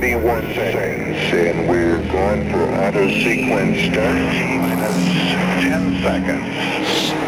[0.00, 4.14] 31 seconds, and we're going for auto sequence start.
[4.62, 4.94] Minus
[5.58, 6.46] 10 seconds.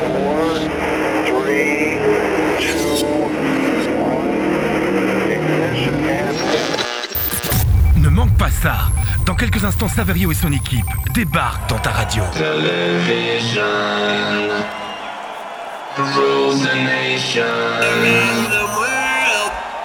[0.07, 0.71] 4,
[1.27, 1.99] 3,
[2.61, 4.15] 2, 1.
[5.33, 6.37] Ignition and...
[7.97, 8.77] Ne manque pas ça.
[9.27, 12.23] Dans quelques instants, Saverio et son équipe débarquent dans ta radio.
[12.35, 13.63] Television
[15.99, 17.43] rules the nation.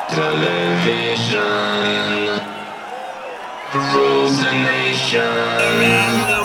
[0.07, 1.75] Television
[3.95, 6.44] rules the nation.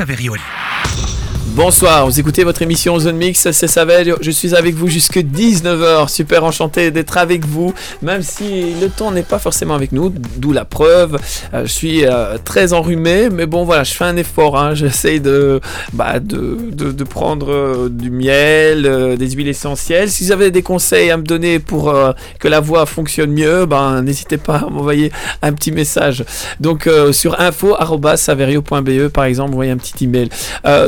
[0.00, 0.55] Avec Saverioli.
[1.56, 6.06] Bonsoir, vous écoutez votre émission Zone Mix, c'est Savel, je suis avec vous jusque 19h,
[6.06, 7.72] super enchanté d'être avec vous,
[8.02, 11.18] même si le temps n'est pas forcément avec nous, d'où la preuve,
[11.54, 15.18] euh, je suis euh, très enrhumé, mais bon voilà, je fais un effort, hein, j'essaye
[15.18, 15.62] de,
[15.94, 16.16] bah,
[17.08, 21.58] prendre euh, du miel, des huiles essentielles, si vous avez des conseils à me donner
[21.58, 21.90] pour
[22.38, 26.22] que la voix fonctionne mieux, ben, n'hésitez pas à m'envoyer un petit message,
[26.60, 30.28] donc sur info.saverio.be par exemple, envoyez un petit email.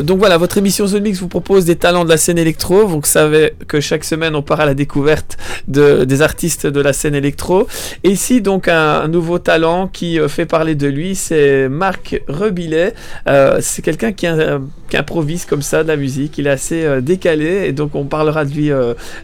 [0.03, 2.87] donc voilà, votre émission Zone vous propose des talents de la scène électro.
[2.87, 5.37] Vous savez que chaque semaine on part à la découverte
[5.69, 7.69] de, des artistes de la scène électro.
[8.02, 12.94] Et ici donc un, nouveau talent qui euh, fait parler de lui, c'est Marc Rebillet.
[13.28, 14.58] Euh, c'est quelqu'un qui, euh,
[14.90, 16.38] qui, improvise comme ça de la musique.
[16.38, 18.70] Il est assez décalé et donc on parlera de lui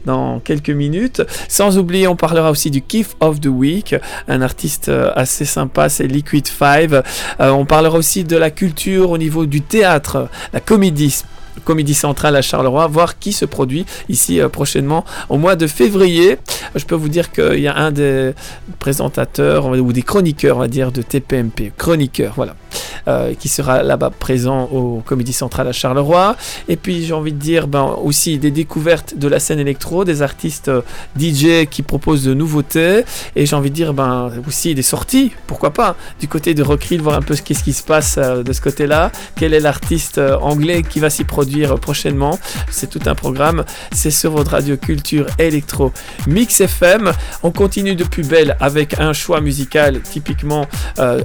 [0.07, 1.23] dans quelques minutes.
[1.49, 3.97] Sans oublier, on parlera aussi du Kiff of the Week,
[4.29, 7.03] un artiste assez sympa, c'est Liquid Five.
[7.41, 11.24] on parlera aussi de la culture au niveau du théâtre, la comédie
[11.65, 16.39] Comédie Centrale à Charleroi, voir qui se produit ici euh, prochainement au mois de février.
[16.75, 18.33] Je peux vous dire qu'il y a un des
[18.79, 21.73] présentateurs ou des chroniqueurs, on va dire, de TPMP.
[21.77, 22.57] Chroniqueur, voilà.
[23.07, 26.37] Euh, qui sera là-bas présent au Comédie Centrale à Charleroi.
[26.69, 30.23] Et puis j'ai envie de dire ben, aussi des découvertes de la scène électro, des
[30.23, 30.81] artistes euh,
[31.19, 33.05] DJ qui proposent de nouveautés.
[33.37, 37.03] Et j'ai envie de dire ben, aussi des sorties, pourquoi pas, du côté de Rockrill,
[37.03, 39.13] voir un peu ce qu'est-ce qui se passe euh, de ce côté-là.
[39.37, 42.39] Quel est l'artiste anglais qui va s'y produire prochainement?
[42.71, 43.65] C'est tout un programme.
[43.93, 45.93] C'est sur votre radio culture électro
[46.27, 47.13] Mix FM.
[47.43, 50.67] On continue de plus belle avec un choix musical typiquement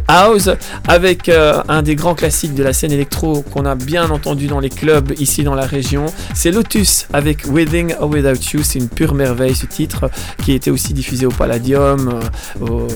[0.07, 0.49] house,
[0.87, 4.59] avec euh, un des grands classiques de la scène électro qu'on a bien entendu dans
[4.59, 6.05] les clubs ici dans la région.
[6.33, 8.61] C'est Lotus avec Within or Without You.
[8.63, 10.09] C'est une pure merveille ce titre
[10.43, 12.19] qui était aussi diffusé au Palladium,
[12.61, 12.87] euh,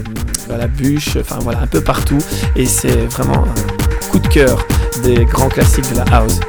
[0.54, 2.20] à la bûche, enfin voilà, un peu partout.
[2.56, 4.68] Et c'est vraiment un coup de cœur
[5.04, 6.40] des grands classiques de la house.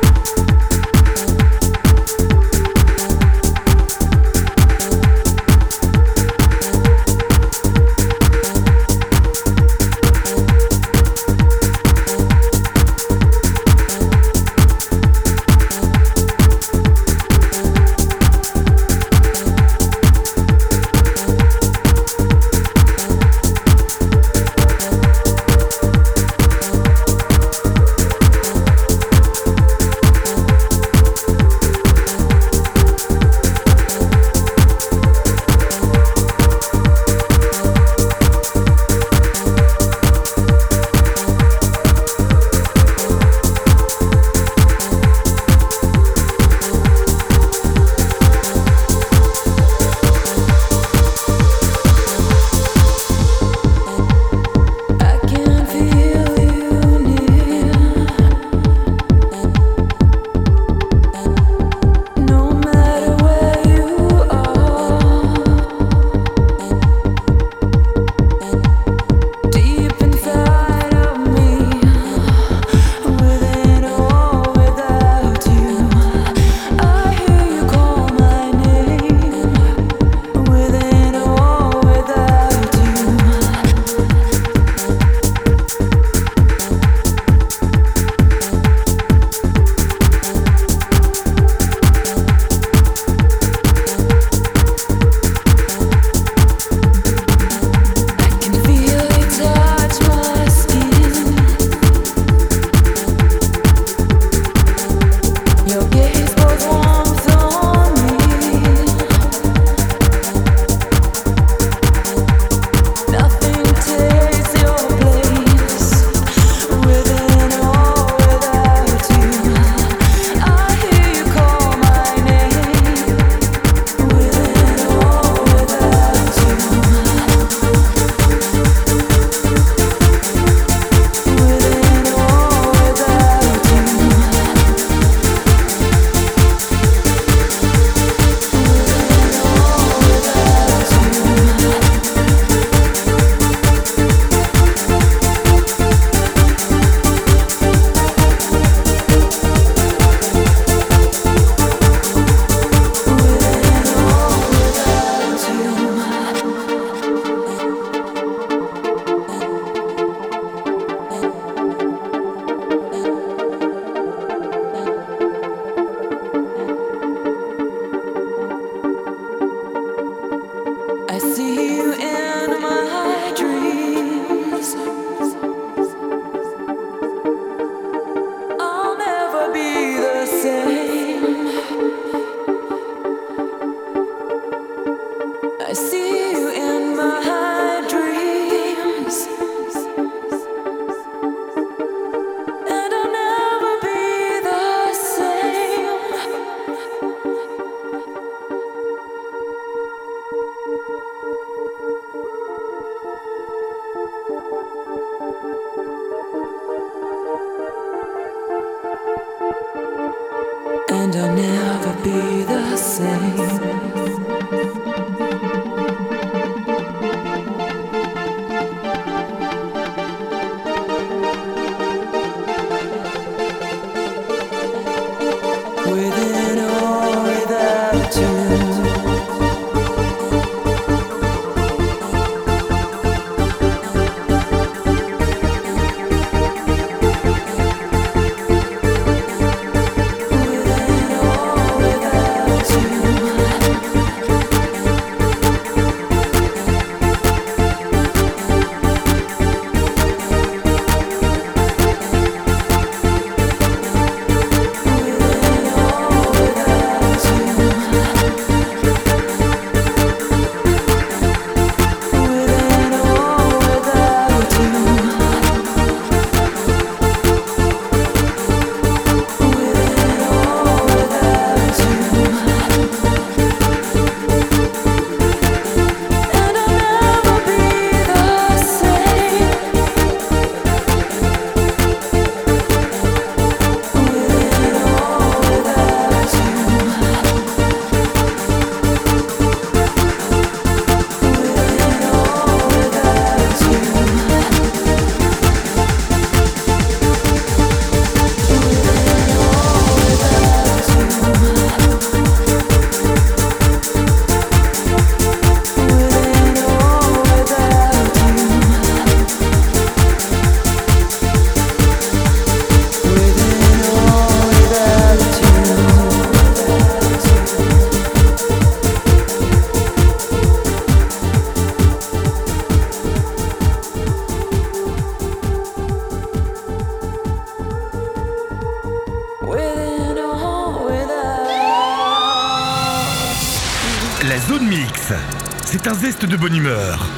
[336.05, 337.09] Zeste de bonne humeur,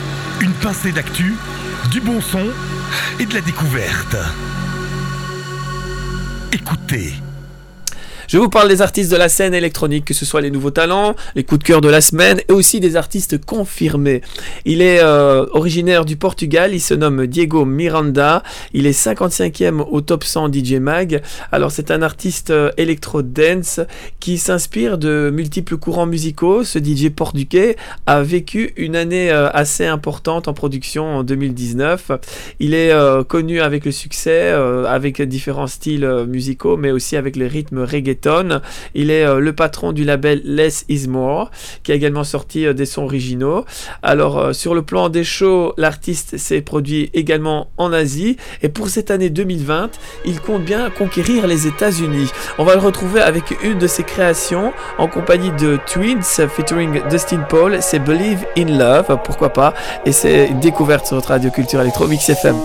[0.41, 1.35] une pincée d'actu,
[1.91, 2.47] du bon son
[3.19, 4.15] et de la découverte.
[6.53, 7.15] Écoutez.
[8.37, 11.17] Je vous parle des artistes de la scène électronique, que ce soit les nouveaux talents,
[11.37, 14.21] les coups de cœur de la semaine et aussi des artistes confirmés.
[14.67, 18.43] Il est euh, originaire du Portugal, il se nomme Diego Miranda,
[18.75, 21.23] il est 55e au top 100 DJ Mag.
[21.51, 23.81] Alors c'est un artiste euh, électro-dance
[24.21, 26.63] qui s'inspire de multiples courants musicaux.
[26.63, 32.11] Ce DJ portugais a vécu une année euh, assez importante en production en 2019.
[32.61, 32.93] Il est
[33.29, 38.26] connu avec le succès, avec différents styles musicaux, mais aussi avec les rythmes reggaeton.
[38.95, 41.51] Il est euh, le patron du label Less Is More,
[41.83, 43.65] qui a également sorti euh, des sons originaux.
[44.03, 48.37] Alors, euh, sur le plan des shows, l'artiste s'est produit également en Asie.
[48.63, 49.91] Et pour cette année 2020,
[50.25, 52.31] il compte bien conquérir les États-Unis.
[52.59, 57.45] On va le retrouver avec une de ses créations en compagnie de Twins featuring Dustin
[57.49, 57.79] Paul.
[57.81, 59.75] C'est Believe in Love, pourquoi pas.
[60.05, 62.57] Et c'est une découverte sur notre radio culture électro Mix FM.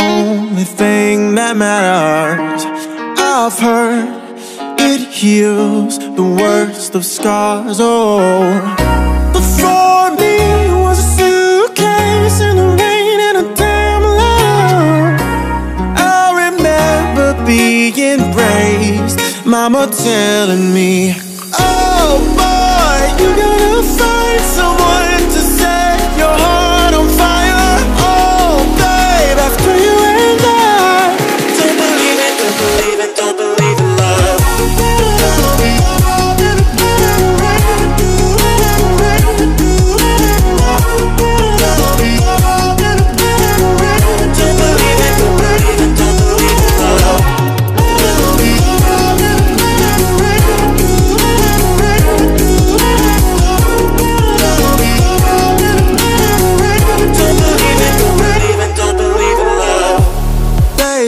[0.00, 2.64] Only thing that matters.
[3.18, 4.08] I've heard
[4.78, 7.78] it heals the worst of scars.
[7.80, 8.60] Oh,
[9.32, 10.36] before me
[10.84, 15.20] was a suitcase in the rain and a damn love.
[15.96, 21.14] I remember being raised, Mama telling me,
[21.58, 24.40] Oh boy, you gotta find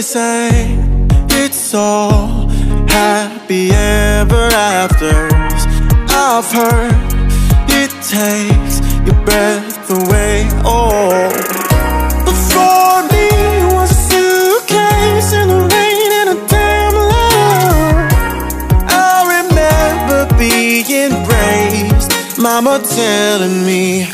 [0.02, 0.78] They say
[1.30, 2.48] it's all
[2.88, 5.62] happy ever afters.
[6.10, 7.22] I've heard
[7.68, 10.48] it takes your breath away.
[10.64, 11.30] Oh,
[12.24, 13.28] before me
[13.72, 18.10] was a suitcase in the rain and a damn love.
[18.90, 24.08] I remember being raised, Mama telling me,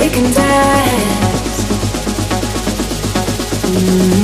[0.00, 1.64] We can dance.
[3.66, 4.19] Mm.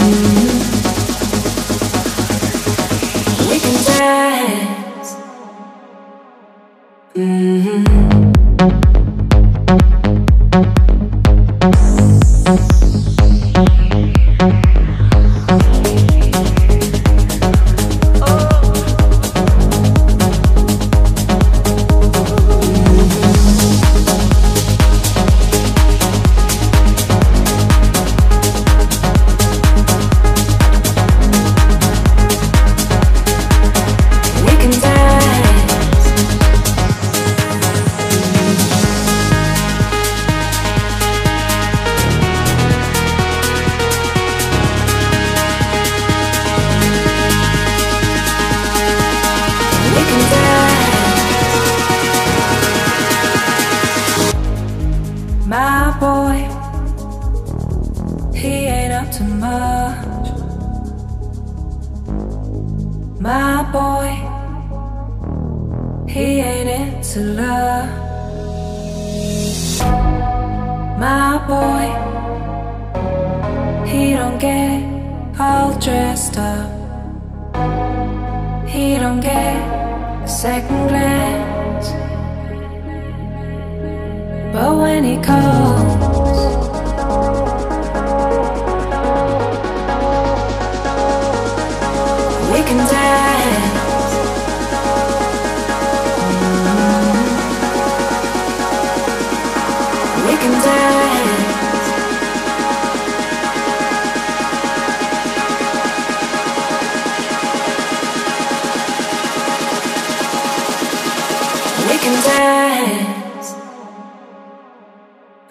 [111.96, 113.54] We can dance.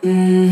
[0.04, 0.45] Come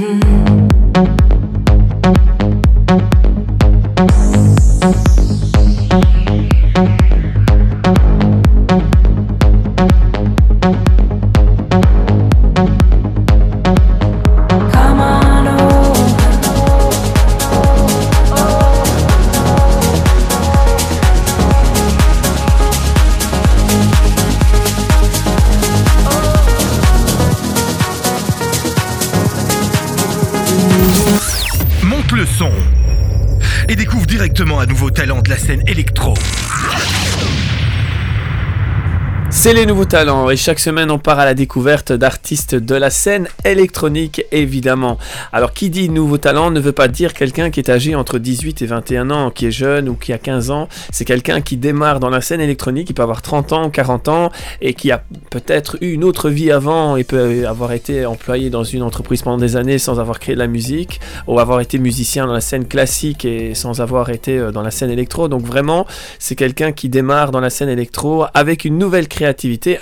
[39.44, 42.90] C'est les nouveaux talents et chaque semaine on part à la découverte d'artistes de la
[42.90, 44.98] scène électronique évidemment.
[45.34, 48.62] Alors qui dit nouveau talent ne veut pas dire quelqu'un qui est âgé entre 18
[48.62, 50.70] et 21 ans, qui est jeune ou qui a 15 ans.
[50.94, 54.32] C'est quelqu'un qui démarre dans la scène électronique, qui peut avoir 30 ans, 40 ans
[54.62, 58.64] et qui a peut-être eu une autre vie avant et peut avoir été employé dans
[58.64, 62.28] une entreprise pendant des années sans avoir créé de la musique ou avoir été musicien
[62.28, 65.28] dans la scène classique et sans avoir été euh, dans la scène électro.
[65.28, 65.86] Donc vraiment
[66.18, 69.10] c'est quelqu'un qui démarre dans la scène électro avec une nouvelle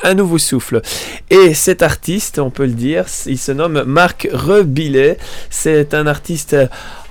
[0.03, 0.81] un nouveau souffle.
[1.29, 5.17] Et cet artiste, on peut le dire, il se nomme Marc Rebillet.
[5.49, 6.55] C'est un artiste,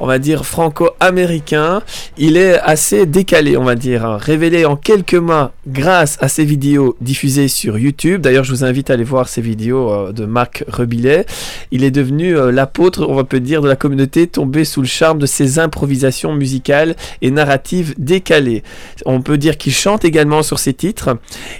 [0.00, 1.82] on va dire, franco-américain.
[2.18, 4.18] Il est assez décalé, on va dire, hein.
[4.18, 8.20] révélé en quelques mois grâce à ses vidéos diffusées sur YouTube.
[8.22, 11.26] D'ailleurs, je vous invite à aller voir ces vidéos euh, de Marc Rebillet.
[11.70, 15.18] Il est devenu euh, l'apôtre, on peut dire, de la communauté, tombé sous le charme
[15.18, 18.62] de ses improvisations musicales et narratives décalées.
[19.06, 21.16] On peut dire qu'il chante également sur ses titres.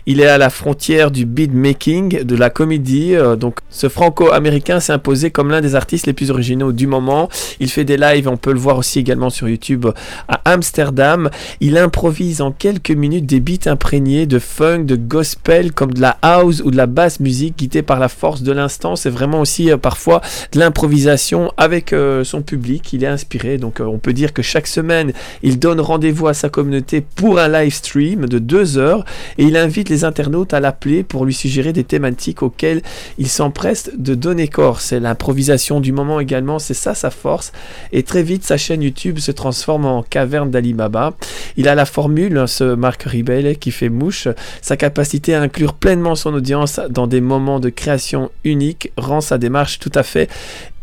[0.07, 3.15] Il est à la frontière du beatmaking, de la comédie.
[3.15, 7.29] euh, donc, ce franco-américain s'est imposé comme l'un des artistes les plus originaux du moment.
[7.59, 9.87] Il fait des lives, on peut le voir aussi également sur YouTube
[10.29, 11.31] à Amsterdam.
[11.61, 16.19] Il improvise en quelques minutes des beats imprégnés de funk, de gospel, comme de la
[16.23, 18.97] house ou de la basse musique guidée par la force de l'instant.
[18.97, 20.21] C'est vraiment aussi euh, parfois
[20.53, 22.93] de l'improvisation avec euh, son public.
[22.93, 23.59] Il est inspiré.
[23.59, 27.49] Donc, on peut dire que chaque semaine, il donne rendez-vous à sa communauté pour un
[27.49, 29.05] live stream de deux heures
[29.39, 32.83] et il invite les internautes à l'appeler pour lui suggérer des thématiques auxquelles
[33.19, 34.81] il s'empresse de donner corps.
[34.81, 37.53] C'est l'improvisation du moment également, c'est ça sa force.
[37.93, 41.15] Et très vite, sa chaîne YouTube se transforme en caverne d'Alibaba.
[41.57, 44.29] Il a la formule, hein, ce Marc Ribelle, qui fait mouche.
[44.63, 49.39] Sa capacité à inclure pleinement son audience dans des moments de création unique rend sa
[49.39, 50.29] démarche tout à fait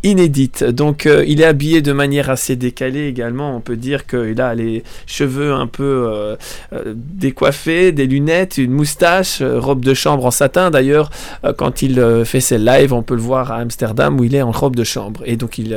[0.04, 0.62] inédite.
[0.62, 3.56] Donc euh, il est habillé de manière assez décalée également.
[3.56, 6.36] On peut dire qu'il a les cheveux un peu euh,
[6.72, 10.70] euh, décoiffés, des lunettes, une moustache, robe de chambre en satin.
[10.70, 11.10] D'ailleurs,
[11.56, 14.50] quand il fait ses lives, on peut le voir à Amsterdam où il est en
[14.50, 15.22] robe de chambre.
[15.24, 15.76] Et donc il,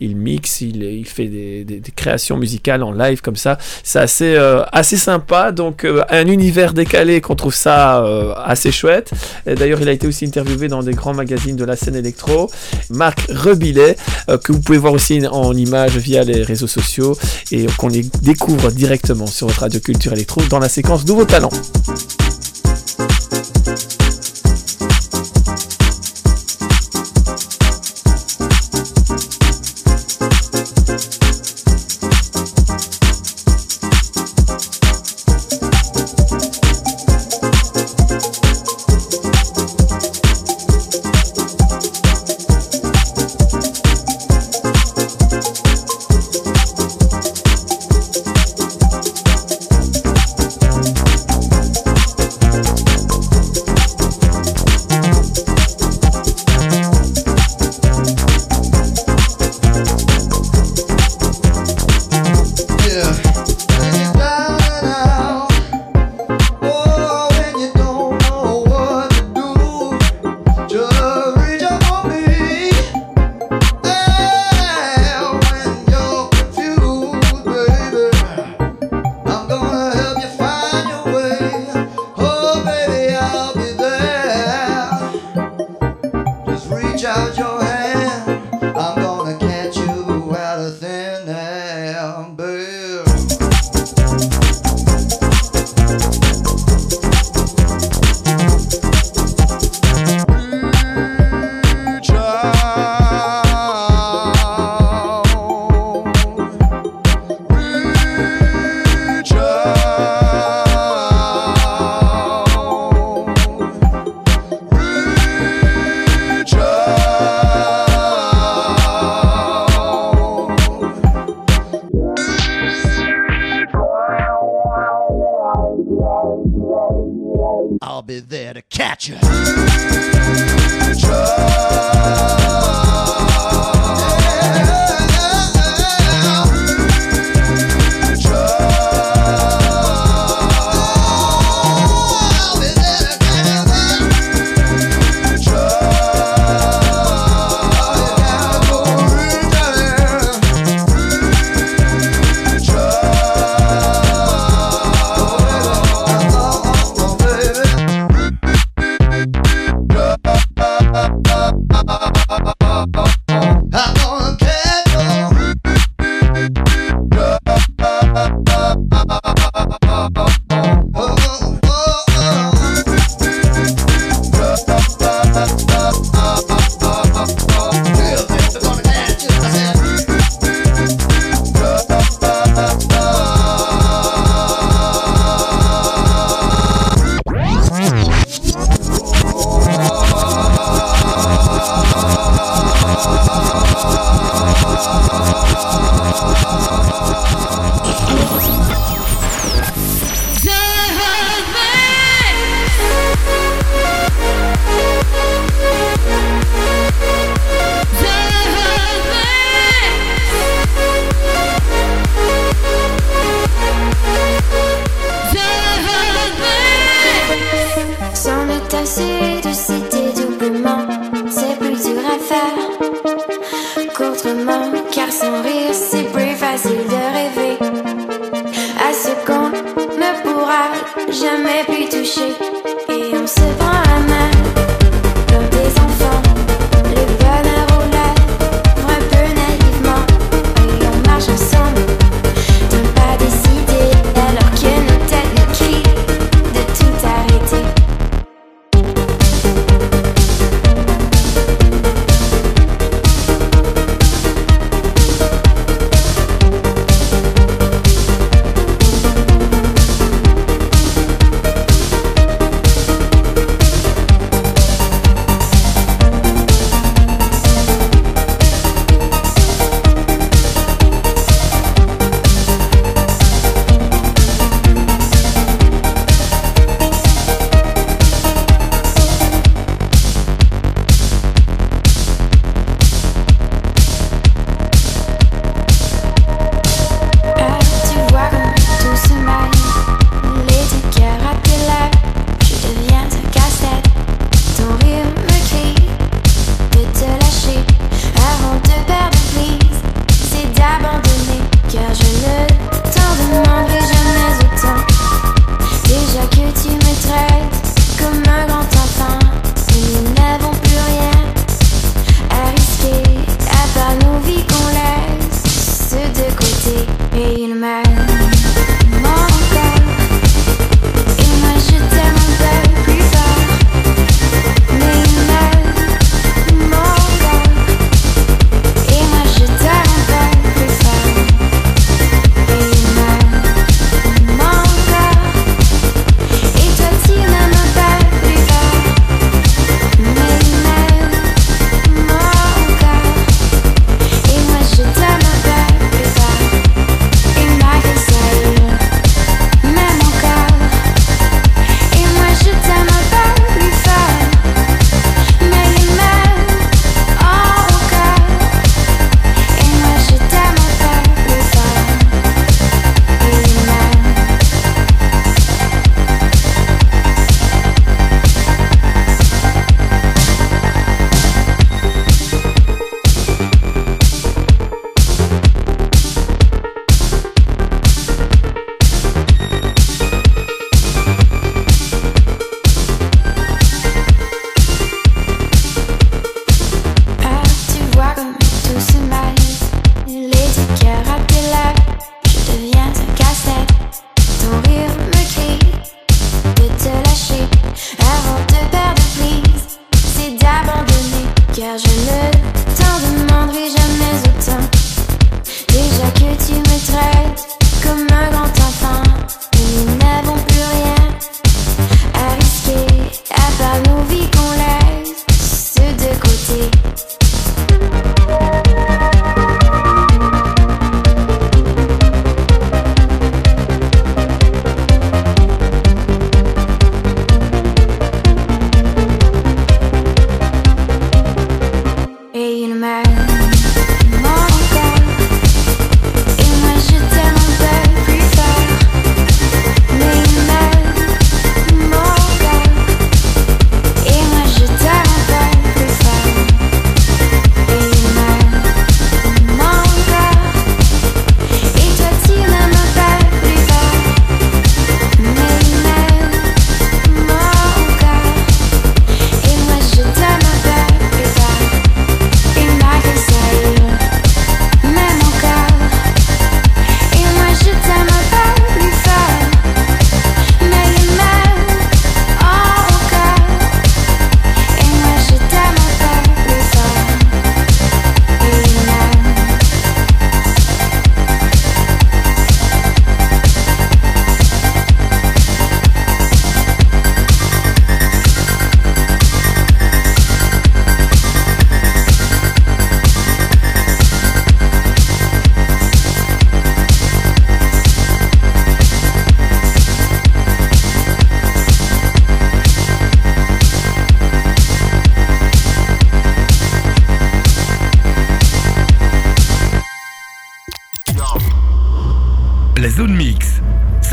[0.00, 3.58] il mixe, il, il fait des, créations musicales en live comme ça.
[3.82, 4.36] C'est assez,
[4.72, 5.52] assez sympa.
[5.52, 8.04] Donc un univers décalé qu'on trouve ça
[8.44, 9.10] assez chouette.
[9.46, 12.50] Et D'ailleurs, il a été aussi interviewé dans des grands magazines de la scène électro.
[12.90, 13.28] Marc
[14.28, 17.16] euh, que vous pouvez voir aussi en image via les réseaux sociaux
[17.52, 21.50] et qu'on les découvre directement sur votre radio culture électro dans la séquence Nouveaux Talents.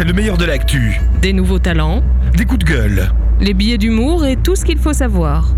[0.03, 2.03] C'est le meilleur de l'actu, Des nouveaux talents,
[2.35, 3.09] des coups de gueule.
[3.39, 5.55] les billets d'humour et tout ce qu'il faut savoir.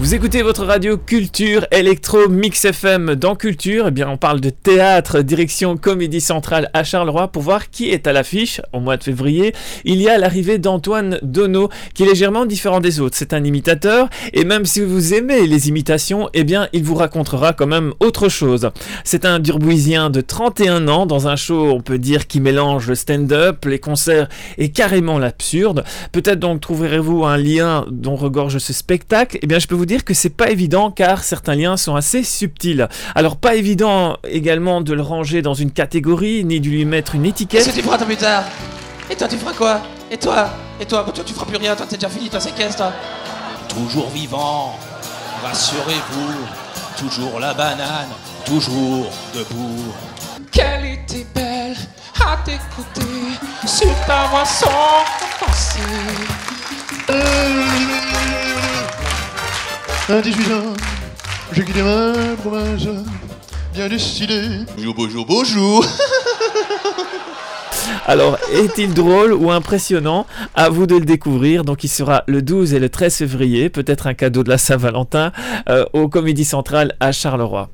[0.00, 3.86] Vous écoutez votre radio Culture Electro Mix FM dans Culture.
[3.88, 8.06] Eh bien, on parle de théâtre, direction Comédie Centrale à Charleroi pour voir qui est
[8.06, 9.52] à l'affiche au mois de février.
[9.84, 13.16] Il y a l'arrivée d'Antoine Donneau qui est légèrement différent des autres.
[13.18, 17.52] C'est un imitateur et même si vous aimez les imitations, eh bien, il vous racontera
[17.52, 18.70] quand même autre chose.
[19.02, 22.94] C'est un durbouisien de 31 ans dans un show, on peut dire, qui mélange le
[22.94, 25.82] stand-up, les concerts et carrément l'absurde.
[26.12, 29.40] Peut-être donc trouverez-vous un lien dont regorge ce spectacle.
[29.42, 32.22] Eh bien, je peux vous dire que c'est pas évident car certains liens sont assez
[32.22, 32.86] subtils.
[33.16, 37.26] Alors, pas évident également de le ranger dans une catégorie ni de lui mettre une
[37.26, 37.64] étiquette.
[37.64, 38.44] Qu'est-ce que tu feras plus tard
[39.10, 39.80] Et toi tu feras quoi?
[40.10, 40.50] Et toi?
[40.80, 41.02] Et toi?
[41.02, 42.92] Bon, toi tu feras plus rien, toi t'es déjà fini, toi c'est qu'est-ce toi
[43.68, 44.78] Toujours vivant,
[45.42, 46.34] rassurez-vous,
[46.98, 48.08] toujours la banane,
[48.44, 49.92] toujours debout.
[50.52, 51.76] Qu'elle était belle
[52.20, 55.04] à t'écouter, super voix sans
[55.40, 55.80] penser.
[60.10, 60.72] À 18 ans,
[61.52, 62.88] j'ai quitté ma province,
[63.74, 64.40] bien décidé.
[64.74, 65.84] Bonjour, bonjour, bonjour.
[68.06, 70.26] Alors, est-il drôle ou impressionnant?
[70.54, 71.62] À vous de le découvrir.
[71.62, 75.30] Donc, il sera le 12 et le 13 février, peut-être un cadeau de la Saint-Valentin,
[75.68, 77.68] euh, au Comédie Centrale à Charleroi.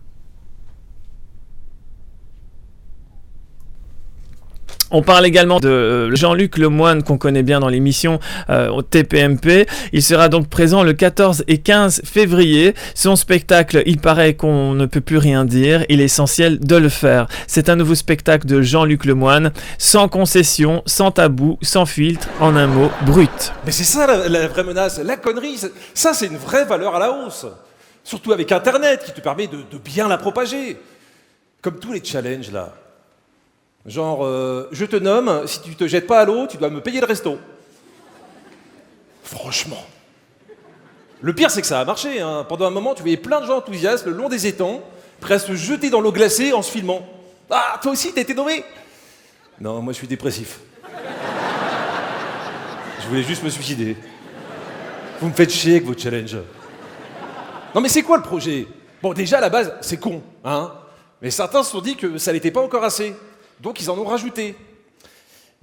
[4.91, 8.21] On parle également de euh, Jean-Luc Lemoine qu'on connaît bien dans l'émission
[8.51, 9.67] euh, au TPMP.
[9.93, 12.75] Il sera donc présent le 14 et 15 février.
[12.95, 15.85] Son spectacle, il paraît qu'on ne peut plus rien dire.
[15.89, 17.27] Il est essentiel de le faire.
[17.47, 22.67] C'est un nouveau spectacle de Jean-Luc Lemoine, sans concession, sans tabou, sans filtre, en un
[22.67, 23.53] mot, brut.
[23.65, 25.59] Mais c'est ça la, vraie menace, la connerie,
[25.95, 27.47] ça c'est une vraie valeur à la hausse.
[28.05, 30.77] Surtout avec Internet qui te permet de bien la propager.
[31.63, 32.75] Comme tous les challenges là.
[33.87, 36.81] Genre, euh, je te nomme, si tu te jettes pas à l'eau, tu dois me
[36.81, 37.39] payer le resto.
[39.23, 39.85] Franchement.
[41.21, 42.21] Le pire c'est que ça a marché.
[42.21, 42.45] hein.
[42.49, 44.83] Pendant un moment, tu voyais plein de gens enthousiastes le long des étangs,
[45.21, 47.07] prêts à se jeter dans l'eau glacée en se filmant.
[47.51, 48.65] Ah, toi aussi, t'as été nommé?
[49.61, 50.59] Non, moi je suis dépressif.
[53.03, 53.97] Je voulais juste me suicider.
[55.21, 56.39] Vous me faites chier avec vos challenges.
[57.75, 58.67] Non mais c'est quoi le projet?
[59.03, 60.73] Bon déjà à la base c'est con, hein
[61.21, 63.15] Mais certains se sont dit que ça n'était pas encore assez.
[63.65, 64.55] Donc ils en ont rajouté.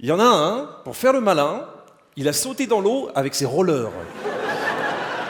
[0.00, 1.64] Il y en a un, pour faire le malin,
[2.16, 3.90] il a sauté dans l'eau avec ses rollers.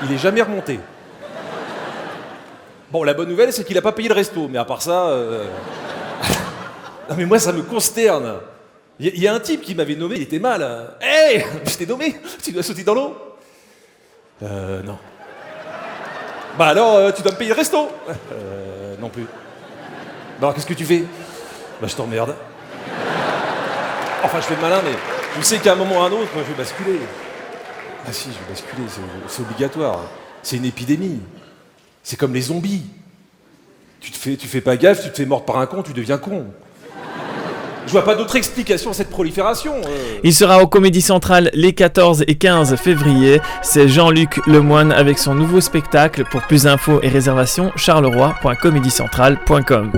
[0.03, 0.81] Il est jamais remonté.
[2.91, 5.09] Bon la bonne nouvelle c'est qu'il n'a pas payé le resto, mais à part ça...
[5.09, 5.47] euh,
[7.11, 8.39] non mais moi ça me consterne.
[8.99, 10.95] Il y, a- un type qui m'avait nommé, il était mal.
[11.01, 13.17] Hé Je t'ai nommé Tu dois sauter dans l'eau
[14.43, 14.99] Euh non.
[16.59, 17.89] Bah alors, euh, tu dois me payer le resto
[18.33, 19.25] Euh, non plus.
[19.25, 19.29] Bah
[20.43, 21.05] alors, qu'est-ce que tu fais?
[21.81, 22.35] Bah, je t'emmerde.
[24.25, 24.93] Enfin, je fais le malin, mais
[25.39, 27.01] je sais qu'à un moment ou à un autre, moi, je vais basculer.
[28.07, 28.83] Ah si, je vais basculer,
[29.29, 30.01] c'est- obligatoire.
[30.43, 31.21] C'est une épidémie.
[32.03, 32.83] C'est comme les zombies.
[34.01, 35.93] Tu te fais, tu fais pas gaffe, tu te fais mordre par un con, tu
[35.93, 36.47] deviens con.
[37.87, 39.75] Je vois pas d'autre explication à cette prolifération.
[39.77, 40.19] euh.
[40.23, 43.41] Il sera au Comédie Centrale les 14 et 15 février.
[43.63, 46.25] C'est Jean-Luc Lemoine avec son nouveau spectacle.
[46.31, 49.91] Pour plus d'infos et réservations, charleroi.comédiecentrale.com.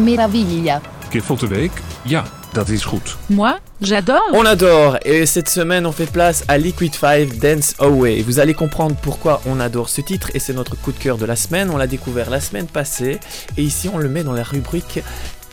[0.00, 0.80] meraviglia.
[1.10, 1.72] De week?
[2.04, 3.16] Ja, dat is goed.
[3.26, 4.30] Moi, j'adore.
[4.32, 8.22] On adore et cette semaine on fait place à Liquid 5 Dance Away.
[8.22, 11.24] Vous allez comprendre pourquoi on adore ce titre et c'est notre coup de cœur de
[11.24, 11.70] la semaine.
[11.70, 13.20] On l'a découvert la semaine passée
[13.56, 15.00] et ici on le met dans la rubrique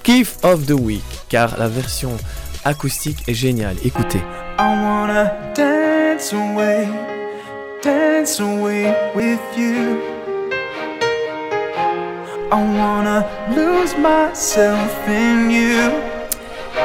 [0.04, 2.12] Kiff of the Week car la version
[2.64, 3.78] acoustique est géniale.
[3.84, 4.22] Écoutez.
[4.60, 6.88] I wanna dance away,
[7.84, 10.14] dance away with you.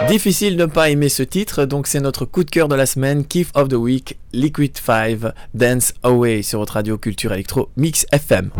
[0.08, 2.86] Difficile de ne pas aimer ce titre, donc c'est notre coup de cœur de la
[2.86, 8.06] semaine, Kiff of the Week, Liquid 5, Dance Away sur votre radio culture électro Mix
[8.12, 8.50] FM.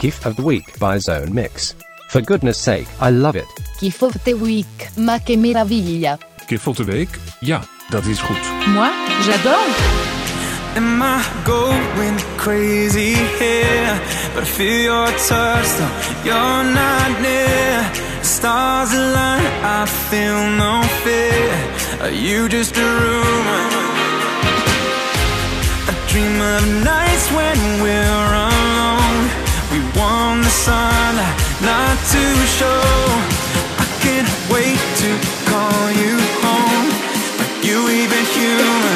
[0.00, 1.74] Gift of the week by Zone Mix.
[2.08, 3.46] For goodness sake, I love it.
[3.80, 6.18] Che forte week, ma che meraviglia.
[6.46, 7.18] Keer de week?
[7.40, 7.60] Ja,
[7.90, 8.38] dat is goed.
[8.66, 8.90] Moi,
[9.24, 10.17] j'adore.
[10.78, 13.94] Am I going crazy here?
[14.32, 17.82] But I feel your touch, though you're not near.
[18.22, 19.42] Stars align,
[19.78, 21.50] I feel no fear.
[22.04, 23.64] Are you just a rumor?
[25.90, 29.22] I dream of nights when we're alone.
[29.74, 33.10] We want the sunlight, not too sure.
[33.82, 35.10] I can't wait to
[35.50, 36.14] call you
[36.46, 36.86] home.
[37.42, 38.87] Are you even human?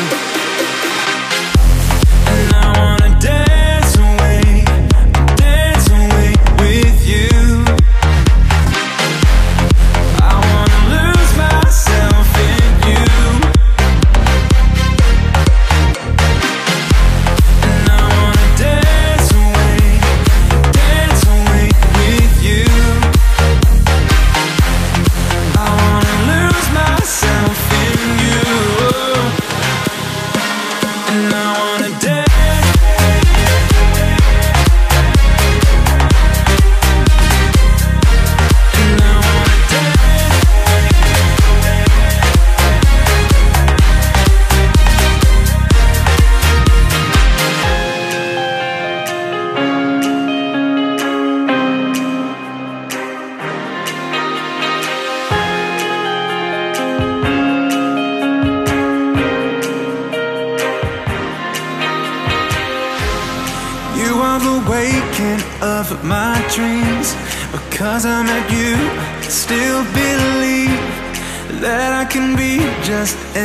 [73.35, 73.42] and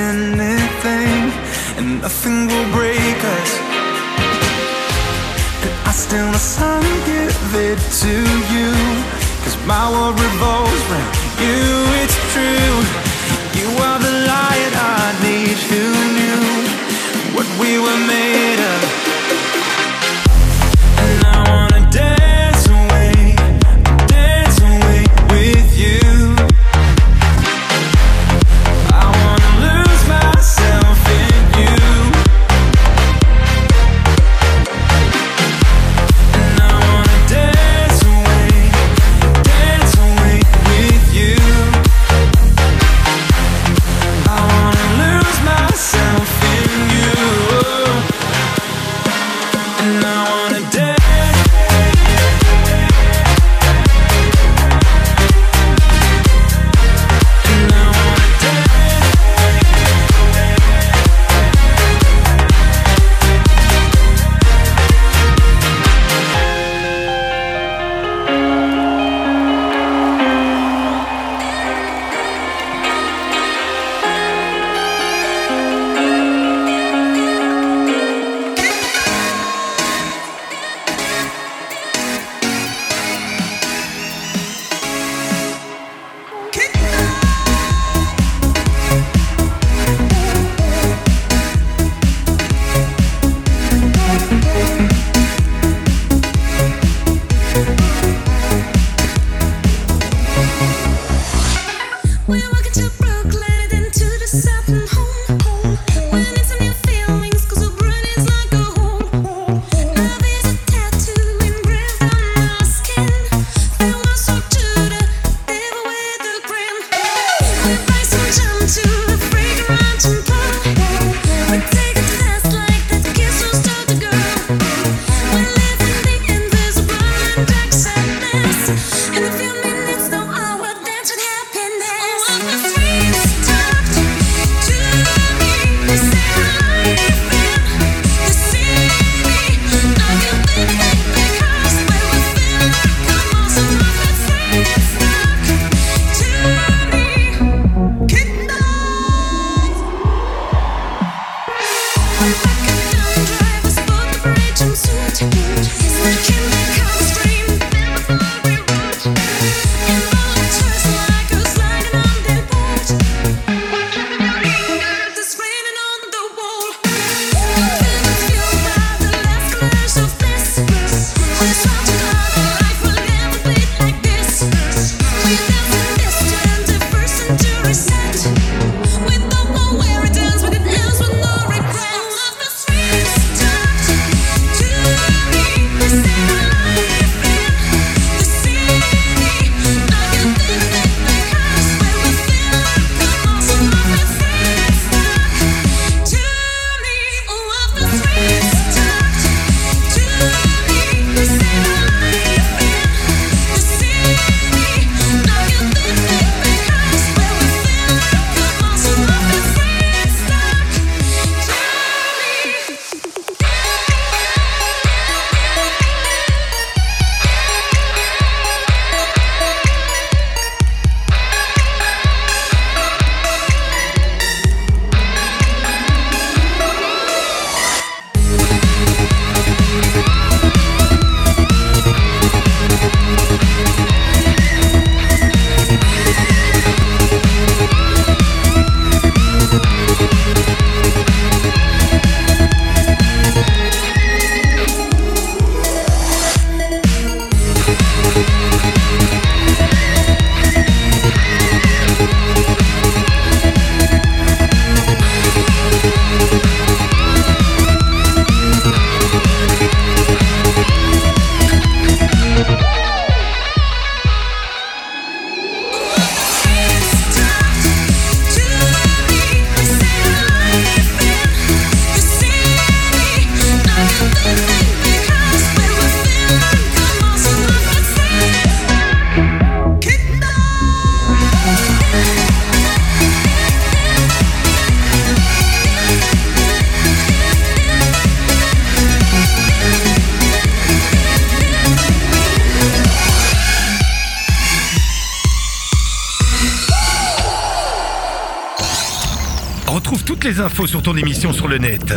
[300.87, 301.93] ton émission sur le net.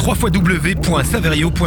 [0.00, 1.58] www.saverio.be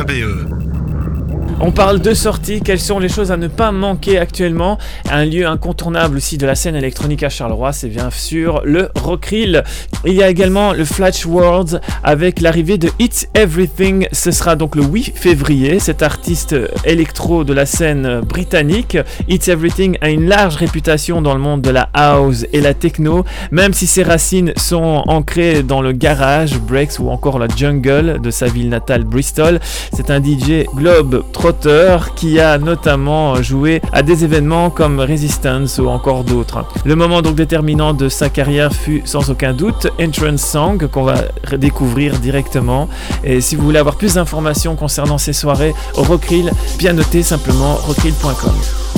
[1.60, 4.78] On parle de sorties, quelles sont les choses à ne pas manquer actuellement?
[5.10, 9.66] Un lieu incontournable aussi de la scène électronique à Charleroi, c'est bien sûr le Rockrill.
[10.04, 14.08] Il y a également le Flash Worlds avec l'arrivée de It's Everything.
[14.12, 15.78] Ce sera donc le 8 février.
[15.78, 18.98] Cet artiste électro de la scène britannique,
[19.30, 23.26] It's Everything a une large réputation dans le monde de la house et la techno,
[23.52, 28.32] même si ses racines sont ancrées dans le garage, breaks ou encore la jungle de
[28.32, 29.60] sa ville natale Bristol.
[29.94, 35.90] C'est un DJ globe trotter qui a notamment joué à des événements comme Resistance ou
[35.90, 36.66] encore d'autres.
[36.86, 41.16] Le moment donc déterminant de sa carrière fut sans aucun doute Entrance Song qu'on va
[41.50, 42.90] redécouvrir directement.
[43.24, 47.76] Et si vous voulez avoir plus d'informations concernant ces soirées au Rockrill, bien notez simplement
[47.76, 48.91] rockrill.com.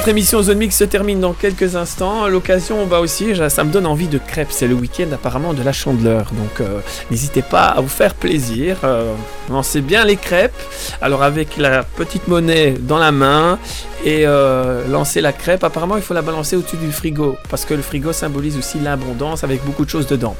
[0.00, 2.26] Votre émission Zone Mix se termine dans quelques instants.
[2.26, 4.48] L'occasion, on va aussi, ça me donne envie de crêpes.
[4.48, 6.30] C'est le week-end apparemment de la chandeleur.
[6.32, 6.80] Donc euh,
[7.10, 8.78] n'hésitez pas à vous faire plaisir.
[8.84, 9.12] Euh,
[9.50, 10.56] lancez bien les crêpes.
[11.02, 13.58] Alors avec la petite monnaie dans la main
[14.04, 15.64] et euh, lancer la crêpe.
[15.64, 19.44] Apparemment, il faut la balancer au-dessus du frigo parce que le frigo symbolise aussi l'abondance
[19.44, 20.36] avec beaucoup de choses dedans.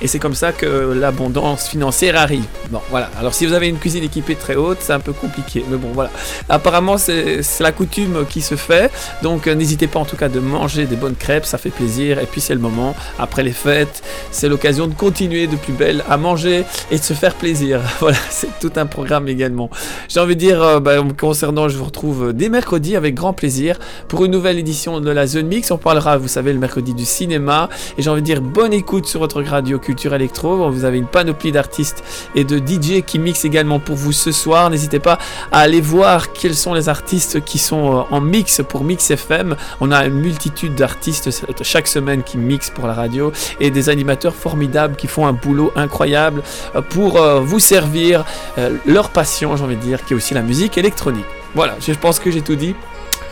[0.00, 0.66] Et c'est comme ça que
[0.98, 2.44] l'abondance financière arrive.
[2.70, 3.08] Bon, voilà.
[3.18, 5.64] Alors si vous avez une cuisine équipée très haute, c'est un peu compliqué.
[5.70, 6.10] Mais bon, voilà.
[6.48, 8.90] Apparemment, c'est la coutume qui se fait.
[9.22, 12.18] Donc euh, n'hésitez pas en tout cas de manger des bonnes crêpes, ça fait plaisir.
[12.18, 14.02] Et puis c'est le moment, après les fêtes,
[14.32, 17.80] c'est l'occasion de continuer de plus belle à manger et de se faire plaisir.
[18.00, 19.70] Voilà, c'est tout un programme également.
[20.08, 23.78] J'ai envie de dire, euh, bah, concernant, je vous retrouve dès mercredi avec grand plaisir
[24.08, 25.70] pour une nouvelle édition de la Zone Mix.
[25.70, 27.68] On parlera, vous savez, le mercredi du cinéma.
[27.98, 30.70] Et j'ai envie de dire, bonne écoute sur votre radio Culture Electro.
[30.70, 34.70] Vous avez une panoplie d'artistes et de DJ qui mixent également pour vous ce soir.
[34.70, 35.18] N'hésitez pas
[35.50, 39.56] à aller voir quels sont les artistes qui sont euh, en mix pour Mix FM.
[39.80, 41.30] On a une multitude d'artistes
[41.62, 45.72] chaque semaine qui mixent pour la radio et des animateurs formidables qui font un boulot
[45.76, 46.42] incroyable
[46.74, 48.24] euh, pour euh, vous servir
[48.58, 51.24] euh, leur passion, j'ai envie de dire, qui est aussi la musique électronique.
[51.54, 52.74] Voilà, je pense que j'ai tout dit.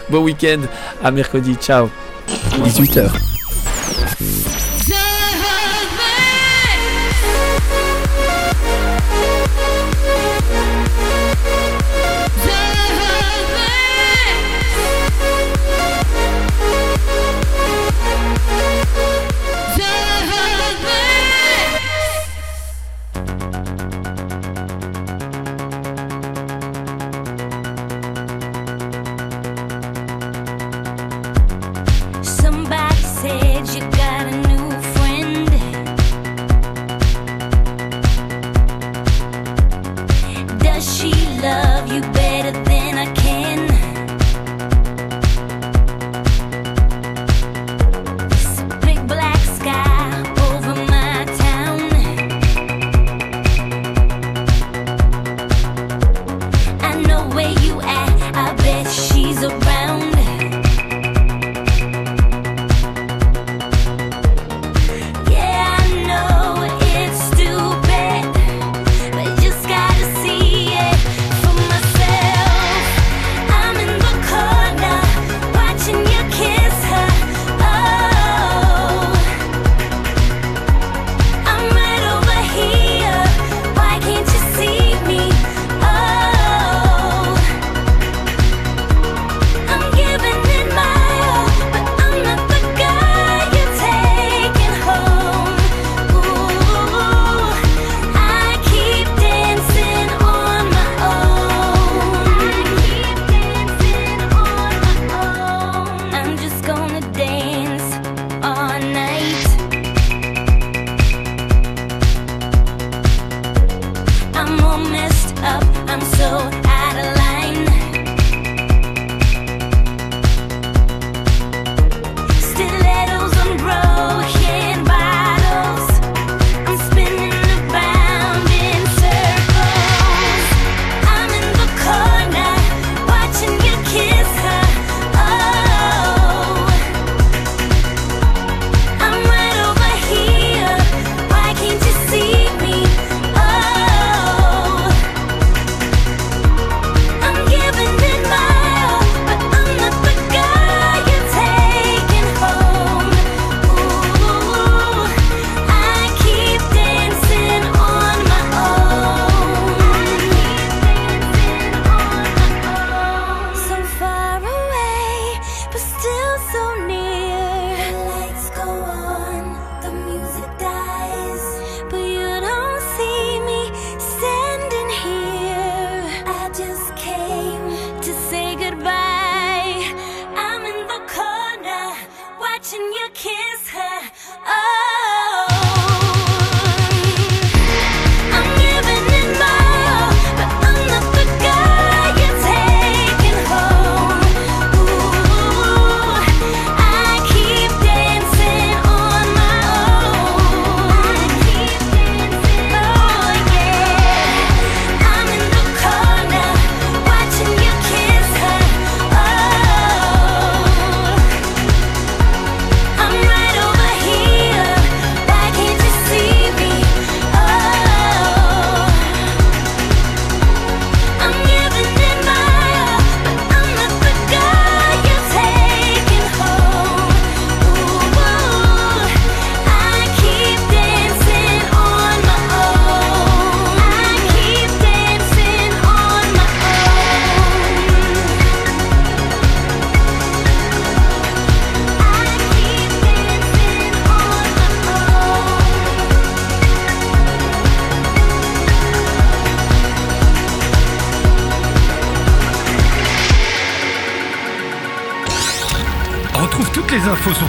[0.08, 0.60] Bon week-end,
[1.02, 1.88] à mercredi, ciao.
[2.64, 3.10] 18h.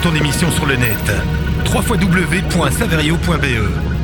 [0.01, 1.11] Ton émission sur le net.
[1.65, 4.00] www.saverio.be